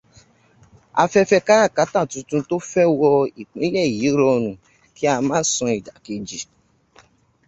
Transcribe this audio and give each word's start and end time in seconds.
Afẹ́fẹ́ 1.03 1.45
káràkátà 1.47 2.01
tuntun 2.11 2.41
tó 2.49 2.55
fẹ́ 2.71 2.87
wọ 2.99 3.09
ìpínlẹ̀ 3.41 3.91
yìí 3.95 4.09
rọrùn 4.17 4.55
kí 4.95 5.03
a 5.13 5.15
má 5.27 5.37
sọ 5.53 5.65
ìdàkejì. 5.77 6.39